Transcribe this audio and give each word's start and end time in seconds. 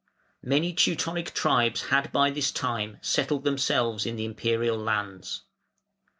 ]Many 0.41 0.73
Teutonic 0.73 1.31
tribes 1.31 1.89
had 1.89 2.11
by 2.11 2.31
this 2.31 2.51
time 2.51 2.97
settled 3.03 3.43
themselves 3.43 4.07
in 4.07 4.15
the 4.15 4.25
Imperial 4.25 4.75
lands. 4.79 5.43